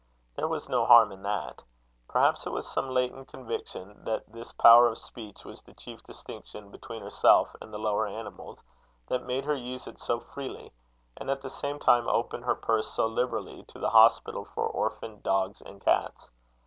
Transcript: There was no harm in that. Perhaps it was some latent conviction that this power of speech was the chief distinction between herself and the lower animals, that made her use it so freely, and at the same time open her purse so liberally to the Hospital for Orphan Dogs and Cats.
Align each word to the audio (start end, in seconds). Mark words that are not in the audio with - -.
There 0.35 0.47
was 0.47 0.67
no 0.67 0.87
harm 0.87 1.11
in 1.11 1.21
that. 1.21 1.61
Perhaps 2.07 2.47
it 2.47 2.49
was 2.49 2.65
some 2.67 2.89
latent 2.89 3.27
conviction 3.27 4.03
that 4.03 4.23
this 4.33 4.51
power 4.51 4.87
of 4.87 4.97
speech 4.97 5.45
was 5.45 5.61
the 5.61 5.75
chief 5.75 6.01
distinction 6.01 6.71
between 6.71 7.03
herself 7.03 7.55
and 7.61 7.71
the 7.71 7.77
lower 7.77 8.07
animals, 8.07 8.63
that 9.09 9.27
made 9.27 9.45
her 9.45 9.53
use 9.53 9.85
it 9.85 9.99
so 9.99 10.19
freely, 10.19 10.73
and 11.17 11.29
at 11.29 11.41
the 11.43 11.51
same 11.51 11.77
time 11.77 12.07
open 12.07 12.41
her 12.41 12.55
purse 12.55 12.87
so 12.91 13.05
liberally 13.05 13.61
to 13.67 13.77
the 13.77 13.91
Hospital 13.91 14.43
for 14.43 14.65
Orphan 14.65 15.21
Dogs 15.21 15.61
and 15.61 15.79
Cats. 15.79 16.29